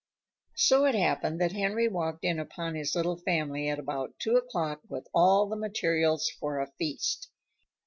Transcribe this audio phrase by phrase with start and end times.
[0.55, 4.81] So it happened that Henry walked in upon his little family at about two o'clock
[4.89, 7.29] with all the materials for a feast.